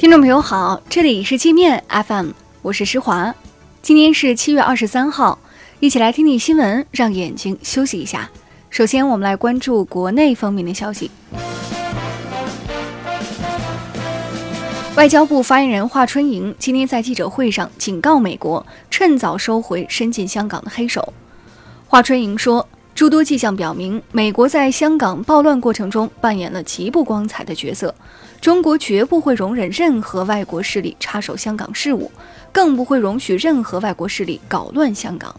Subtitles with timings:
[0.00, 2.30] 听众朋友好，这里是界面 FM，
[2.62, 3.34] 我是施华。
[3.82, 5.38] 今天是七月二十三号，
[5.78, 8.30] 一起来听听新闻，让眼睛休息一下。
[8.70, 11.10] 首先，我们来关注国内方面的消息。
[14.96, 21.12] 外交部发言人华春莹今天在记者会上警告美国，趁早收回伸进香港的黑手。
[21.86, 22.66] 华春莹说。
[23.00, 27.94] 诸多迹象表明，美国在香港暴乱过程中扮演了极不光彩的角色。
[28.42, 32.12] 中国绝不会容忍任何外国势力插手香港事务，
[32.52, 35.34] 更不会容许任何外国势力搞乱香港。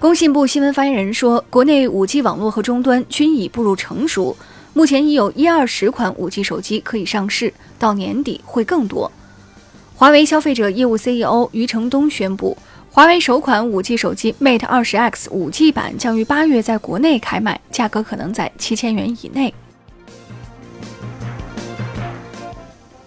[0.00, 4.36] 工信部新闻发言人说，国内 5G 网络和终端均已步入成熟，
[4.74, 9.12] 目前已有一二十款 5G 手机可以上市，到年底会更多。
[9.94, 12.58] 华为消费者业务 CEO 余承东宣布。
[12.94, 19.54] 华为首款 5G 手机 Mate 20X 5G 版将于八月在国内开卖，价格可能在七千元以内。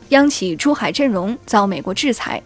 [0.10, 2.42] 央企珠海振荣遭美国制裁，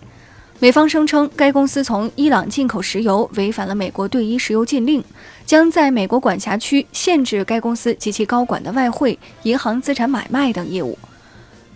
[0.59, 5.01] 美方声称该公司从伊朗进口石油违反了美国对伊石油禁令，
[5.45, 10.99] 将在美国管辖区限制该公司及其高管的外汇、银行资产买卖等业务。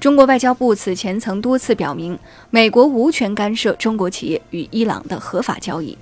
[0.03, 5.97] 中国外交部此前曾多次表明，美国无权干涉中国企业与伊朗的合法交易。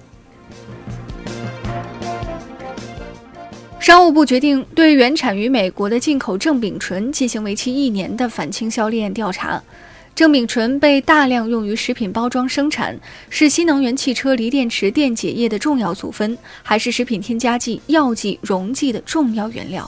[3.80, 9.62] 商务部决定对原产于美国的进口正丙醇进行为期一年的反倾销链调查。
[10.16, 19.88] 正丙醇被大量用于食品包装生产，是新能源汽车锂电池电解液的重要组分，还是食品添加剂、药剂、溶剂的重要原料。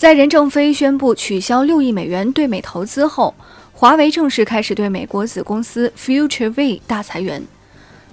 [0.00, 3.34] 在任正非宣布取消六亿美元对美投资后，
[3.70, 7.42] 华为正式开始对美国子公司 FutureWay 大裁员。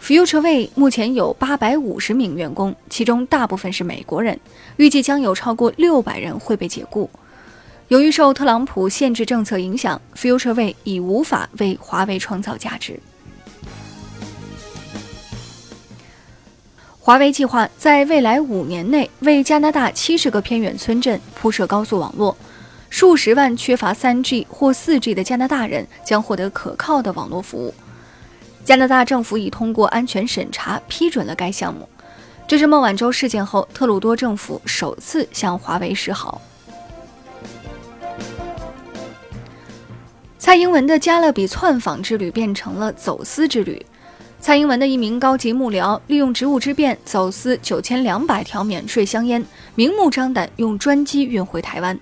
[0.04, 4.38] FutureWay 目前有八百五十名员工，其中大部分是美国人，
[4.76, 7.10] 预计将有超过六百人会被解雇。
[7.88, 13.00] 由于受特朗普限制政策影响，FutureWay 已无法为华为创造价值。
[17.08, 22.36] 华为计划在未来五年内为加拿大七十个偏远村镇铺设高速网络，
[22.90, 27.74] 数十万缺乏三 G 或四 G 的加拿大人将获得可靠的网络服务。
[28.66, 31.88] 加拿大政府已通过安全审查批准了该项目。
[32.46, 36.42] 这是孟晚舟事件后特鲁多政府首次向华为示好。
[40.38, 43.82] 蔡英文的加勒比窜访之旅变成了走私之旅。
[44.40, 49.44] 蔡英文的一名高级幕僚利用职务之便走私九千两百条免税香烟，
[49.76, 52.00] 明目张胆用专机运回台湾。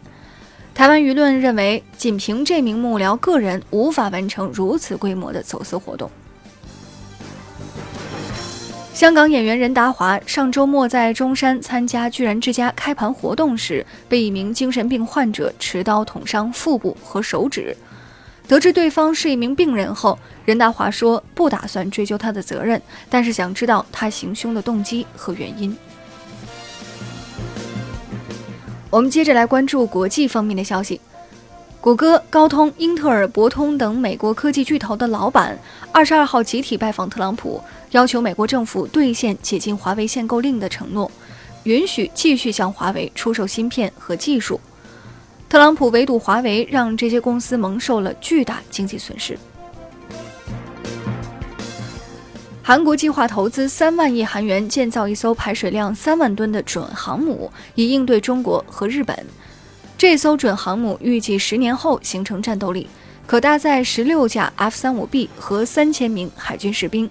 [0.74, 6.12] 台湾舆论认为，仅凭这名幕僚个人无法完成如此规模的走私活动。
[8.94, 17.76] 香港演员任达华上周末在中山参加居然之家开盘活动时，被一名精神病患者持刀捅伤腹部和手指。
[18.48, 22.80] 得知对方是一名病人后，任达华说不打算追究他的责任，
[23.10, 25.76] 但是想知道他行凶的动机和原因。
[28.92, 31.02] 我们接着来关注国际方面的消息：
[31.82, 35.58] 谷歌、高通、英特尔、博通等美国科技巨头的老板
[35.92, 37.62] 二十二号集体拜访特朗普，
[37.92, 41.12] 要求美国政府兑现解禁华为限购令的承诺，
[41.64, 44.62] 允许继续向华为出售芯片和技术。
[45.56, 49.40] 特朗普围堵华为，让这些公司蒙受了巨大经济损失。
[52.62, 59.18] 韩国计划投资三万亿韩元建造一艘排水量三万吨的准航母，以应对中国和日本。
[59.98, 62.90] 这艘准航母预计十年后形成战斗力，
[63.26, 67.10] 可搭载十六架 F 三五 B 和三千名海军士兵，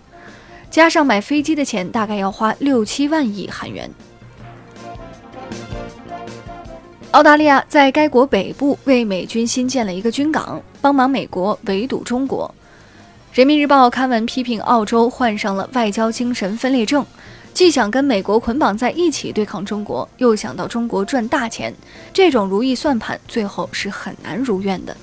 [0.71, 3.91] 加上买飞机的钱，大概要花六七万亿韩元。
[7.14, 12.52] 澳大利亚在该国北部为美军新建了一个军港，帮忙美国围堵中国。
[13.32, 17.06] 人民日报刊文批评澳洲患上了外交精神分裂症，
[17.52, 21.72] 既想跟美国捆绑在一起对抗中国，又想到中国赚大钱，
[22.12, 24.96] 这种如意算盘最后是很难如愿的。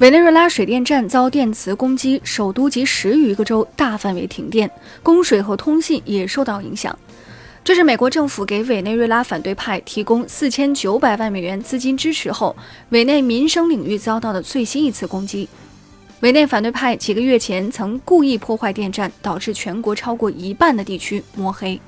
[0.00, 4.70] 委内瑞拉水电站遭电磁攻击，首都及十余个州大范围停电，
[5.02, 6.94] 供水和通信也受到影响。
[7.66, 12.54] 这是美国政府给委内瑞拉反对派提供四千九百万美元资金支持后，
[12.90, 15.48] 委内民生领域遭到的最新一次攻击。
[16.20, 21.80] 委内反对派几个月前曾故意破坏电站，导致全国超过一半的地区摸黑。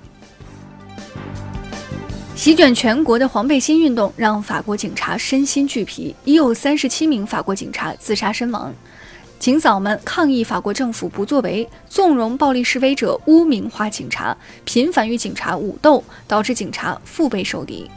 [2.34, 8.74] 席卷全国的黄背心运动让法国警察身心俱疲，已有三十七名法国警察自杀身亡。
[9.38, 17.88] 警嫂们抗议法国政府不作为，纵容暴力示威者污名化警察，频繁与警察武斗，导致警察腹背受敌。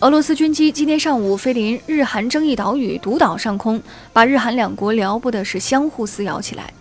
[0.00, 3.80] 俄罗斯军机今天上午飞临日韩争议岛屿独岛上空，
[4.14, 6.72] 把日韩两国撩拨的是相互撕咬起来。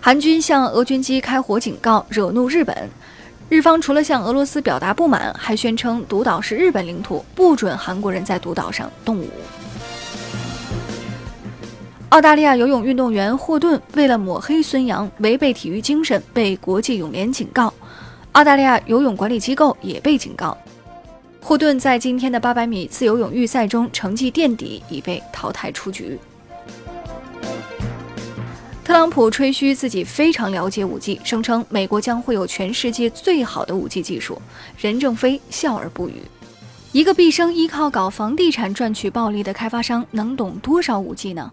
[0.00, 2.76] 韩军向俄军机开火警告，惹怒日本。
[3.48, 9.30] 日方除了向俄罗斯表达不满，还宣称独岛是日本领土，不准韩国人在独岛上动武。
[12.10, 17.72] 澳大利亚游泳运动员霍顿为了抹黑孙杨，违背体育精神，被国际泳联警告。
[18.32, 20.56] 澳大利亚游泳管理机构也被警告。
[21.38, 26.18] 霍顿在今天的800米自由泳预赛中成绩垫底，已被淘汰出局。
[28.82, 34.40] 特朗普吹嘘自己非常了解 5G，声称美国将会有全世界最好的 5G 技术。
[34.78, 36.22] 任正非笑而不语。
[36.92, 41.52] 一个毕生依靠搞房地产赚取暴利的开发商，能懂多少 5G 呢？